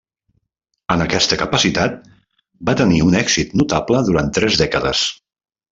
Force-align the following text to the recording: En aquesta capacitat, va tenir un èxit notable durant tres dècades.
En 0.95 1.03
aquesta 1.05 1.37
capacitat, 1.41 1.99
va 2.71 2.75
tenir 2.81 3.05
un 3.11 3.21
èxit 3.23 3.55
notable 3.63 4.05
durant 4.09 4.37
tres 4.39 4.63
dècades. 4.65 5.09